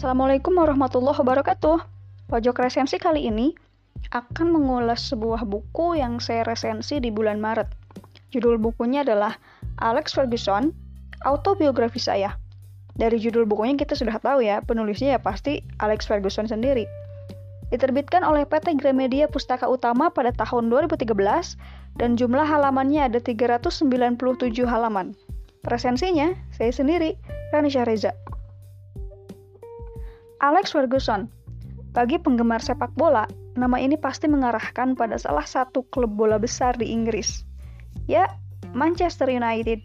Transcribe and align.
Assalamualaikum 0.00 0.56
warahmatullahi 0.56 1.12
wabarakatuh. 1.12 1.76
Pojok 2.32 2.64
resensi 2.64 2.96
kali 2.96 3.28
ini 3.28 3.52
akan 4.16 4.48
mengulas 4.48 5.04
sebuah 5.12 5.44
buku 5.44 6.00
yang 6.00 6.24
saya 6.24 6.40
resensi 6.48 7.04
di 7.04 7.12
bulan 7.12 7.36
Maret. 7.36 7.68
Judul 8.32 8.56
bukunya 8.56 9.04
adalah 9.04 9.36
Alex 9.76 10.16
Ferguson, 10.16 10.72
Autobiografi 11.28 12.00
Saya. 12.00 12.32
Dari 12.96 13.20
judul 13.20 13.44
bukunya 13.44 13.76
kita 13.76 13.92
sudah 13.92 14.16
tahu 14.16 14.40
ya, 14.40 14.64
penulisnya 14.64 15.12
ya 15.12 15.20
pasti 15.20 15.60
Alex 15.84 16.08
Ferguson 16.08 16.48
sendiri. 16.48 16.88
Diterbitkan 17.68 18.24
oleh 18.24 18.48
PT 18.48 18.80
Gramedia 18.80 19.28
Pustaka 19.28 19.68
Utama 19.68 20.08
pada 20.08 20.32
tahun 20.32 20.72
2013 20.72 21.12
dan 22.00 22.16
jumlah 22.16 22.48
halamannya 22.48 23.04
ada 23.04 23.20
397 23.20 23.84
halaman. 24.64 25.12
Resensinya, 25.68 26.32
saya 26.56 26.72
sendiri, 26.72 27.20
Rani 27.52 27.68
Reza. 27.84 28.16
Alex 30.40 30.72
Ferguson. 30.72 31.28
Bagi 31.92 32.16
penggemar 32.16 32.64
sepak 32.64 32.96
bola, 32.96 33.28
nama 33.60 33.76
ini 33.76 34.00
pasti 34.00 34.24
mengarahkan 34.24 34.96
pada 34.96 35.20
salah 35.20 35.44
satu 35.44 35.84
klub 35.92 36.16
bola 36.16 36.40
besar 36.40 36.80
di 36.80 36.88
Inggris. 36.88 37.44
Ya, 38.08 38.24
Manchester 38.72 39.28
United. 39.28 39.84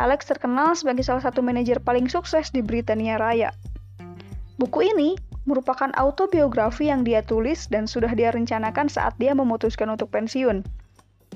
Alex 0.00 0.32
terkenal 0.32 0.72
sebagai 0.72 1.04
salah 1.04 1.20
satu 1.20 1.44
manajer 1.44 1.76
paling 1.84 2.08
sukses 2.08 2.48
di 2.48 2.64
Britania 2.64 3.20
Raya. 3.20 3.52
Buku 4.56 4.80
ini 4.80 5.12
merupakan 5.44 5.92
autobiografi 6.00 6.88
yang 6.88 7.04
dia 7.04 7.20
tulis 7.20 7.68
dan 7.68 7.84
sudah 7.84 8.16
dia 8.16 8.32
rencanakan 8.32 8.88
saat 8.88 9.12
dia 9.20 9.36
memutuskan 9.36 9.92
untuk 9.92 10.08
pensiun. 10.08 10.64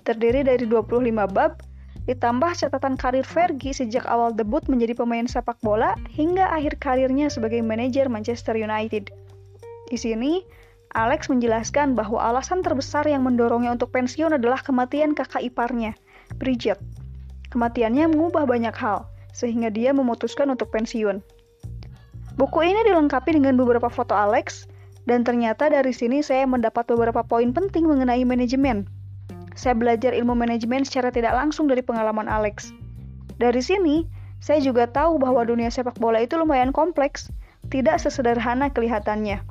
Terdiri 0.00 0.48
dari 0.48 0.64
25 0.64 1.12
bab 1.28 1.60
ditambah 2.08 2.56
catatan 2.56 2.98
karir 2.98 3.22
Fergie 3.22 3.70
sejak 3.70 4.02
awal 4.08 4.34
debut 4.34 4.64
menjadi 4.66 4.98
pemain 4.98 5.28
sepak 5.28 5.60
bola 5.62 5.94
hingga 6.10 6.48
akhir 6.50 6.80
karirnya 6.82 7.30
sebagai 7.30 7.62
manajer 7.62 8.10
Manchester 8.10 8.58
United. 8.58 9.12
Di 9.90 9.98
sini, 9.98 10.42
Alex 10.90 11.30
menjelaskan 11.30 11.94
bahwa 11.94 12.18
alasan 12.18 12.66
terbesar 12.66 13.06
yang 13.06 13.22
mendorongnya 13.22 13.78
untuk 13.78 13.94
pensiun 13.94 14.34
adalah 14.34 14.58
kematian 14.58 15.14
kakak 15.14 15.46
iparnya, 15.46 15.94
Bridget. 16.34 16.82
Kematiannya 17.54 18.10
mengubah 18.10 18.42
banyak 18.46 18.74
hal, 18.74 19.06
sehingga 19.30 19.70
dia 19.70 19.94
memutuskan 19.94 20.50
untuk 20.50 20.74
pensiun. 20.74 21.22
Buku 22.34 22.58
ini 22.66 22.82
dilengkapi 22.86 23.38
dengan 23.38 23.54
beberapa 23.54 23.86
foto 23.86 24.14
Alex, 24.18 24.66
dan 25.06 25.22
ternyata 25.22 25.70
dari 25.70 25.94
sini 25.94 26.22
saya 26.26 26.46
mendapat 26.46 26.86
beberapa 26.90 27.22
poin 27.22 27.54
penting 27.54 27.86
mengenai 27.86 28.26
manajemen, 28.26 28.86
saya 29.58 29.74
belajar 29.74 30.14
ilmu 30.14 30.34
manajemen 30.34 30.86
secara 30.86 31.10
tidak 31.10 31.34
langsung 31.34 31.66
dari 31.66 31.82
pengalaman 31.82 32.26
Alex. 32.26 32.70
Dari 33.40 33.60
sini, 33.64 34.04
saya 34.40 34.60
juga 34.60 34.88
tahu 34.88 35.20
bahwa 35.20 35.44
dunia 35.44 35.68
sepak 35.68 36.00
bola 36.00 36.20
itu 36.24 36.36
lumayan 36.36 36.72
kompleks, 36.72 37.28
tidak 37.68 38.00
sesederhana 38.00 38.72
kelihatannya. 38.72 39.44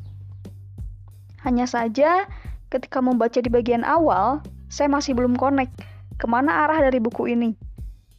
Hanya 1.46 1.66
saja, 1.70 2.28
ketika 2.74 3.00
membaca 3.00 3.40
di 3.40 3.48
bagian 3.48 3.86
awal, 3.86 4.44
saya 4.68 4.92
masih 4.92 5.16
belum 5.16 5.40
connect 5.40 5.74
ke 6.20 6.26
mana 6.28 6.68
arah 6.68 6.84
dari 6.84 7.00
buku 7.00 7.32
ini. 7.32 7.56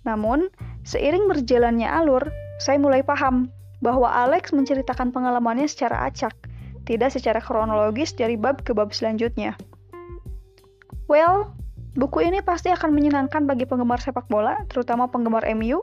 Namun, 0.08 0.48
seiring 0.88 1.28
berjalannya 1.28 1.86
alur, 1.86 2.24
saya 2.62 2.80
mulai 2.80 3.04
paham 3.04 3.52
bahwa 3.84 4.08
Alex 4.08 4.52
menceritakan 4.52 5.12
pengalamannya 5.12 5.68
secara 5.68 6.08
acak, 6.08 6.32
tidak 6.88 7.12
secara 7.12 7.40
kronologis 7.40 8.16
dari 8.16 8.36
bab 8.40 8.64
ke 8.64 8.72
bab 8.72 8.92
selanjutnya. 8.96 9.56
Well, 11.10 11.52
Buku 11.98 12.22
ini 12.22 12.38
pasti 12.38 12.70
akan 12.70 12.94
menyenangkan 12.94 13.50
bagi 13.50 13.66
penggemar 13.66 13.98
sepak 13.98 14.30
bola, 14.30 14.62
terutama 14.70 15.10
penggemar 15.10 15.42
MU. 15.58 15.82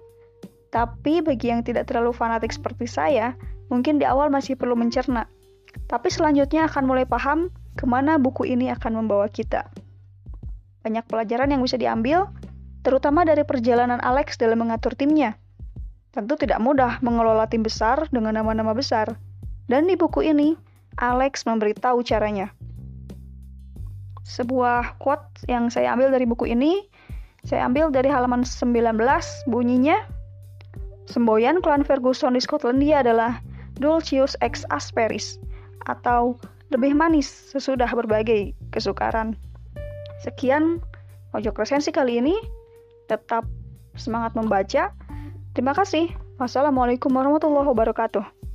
Tapi 0.71 1.19
bagi 1.19 1.51
yang 1.51 1.67
tidak 1.67 1.91
terlalu 1.91 2.15
fanatik 2.15 2.55
seperti 2.55 2.87
saya, 2.87 3.35
mungkin 3.67 3.99
di 3.99 4.07
awal 4.07 4.31
masih 4.31 4.55
perlu 4.55 4.79
mencerna. 4.79 5.27
Tapi 5.91 6.07
selanjutnya 6.07 6.67
akan 6.71 6.87
mulai 6.87 7.03
paham 7.03 7.51
ke 7.75 7.83
mana 7.83 8.15
buku 8.15 8.47
ini 8.47 8.71
akan 8.71 9.03
membawa 9.03 9.27
kita. 9.27 9.67
Banyak 10.87 11.11
pelajaran 11.11 11.51
yang 11.51 11.59
bisa 11.59 11.75
diambil, 11.75 12.31
terutama 12.87 13.27
dari 13.27 13.43
perjalanan 13.43 13.99
Alex 13.99 14.39
dalam 14.39 14.63
mengatur 14.63 14.95
timnya. 14.95 15.35
Tentu 16.15 16.39
tidak 16.39 16.63
mudah 16.63 17.03
mengelola 17.03 17.51
tim 17.51 17.67
besar 17.67 18.07
dengan 18.15 18.39
nama-nama 18.39 18.71
besar. 18.71 19.19
Dan 19.67 19.91
di 19.91 19.99
buku 19.99 20.23
ini, 20.23 20.55
Alex 20.95 21.43
memberitahu 21.43 21.99
caranya 22.07 22.56
sebuah 24.27 24.99
quote 24.99 25.23
yang 25.47 25.71
saya 25.71 25.95
ambil 25.95 26.11
dari 26.11 26.27
buku 26.27 26.51
ini. 26.51 26.83
Saya 27.47 27.63
ambil 27.63 27.87
dari 27.95 28.11
halaman 28.11 28.43
19 28.43 28.99
bunyinya 29.47 29.95
Semboyan 31.07 31.63
klan 31.63 31.87
Ferguson 31.87 32.35
di 32.35 32.43
Skotlandia 32.43 32.99
adalah 32.99 33.39
Dulcius 33.79 34.35
ex 34.43 34.67
asperis 34.67 35.39
atau 35.87 36.35
lebih 36.67 36.91
manis 36.91 37.31
sesudah 37.55 37.87
berbagai 37.87 38.51
kesukaran. 38.75 39.39
Sekian 40.19 40.83
pojok 41.31 41.63
resensi 41.63 41.95
kali 41.95 42.19
ini. 42.19 42.35
Tetap 43.07 43.47
semangat 43.95 44.35
membaca. 44.35 44.91
Terima 45.55 45.71
kasih. 45.71 46.11
Wassalamualaikum 46.43 47.07
warahmatullahi 47.15 47.71
wabarakatuh. 47.71 48.46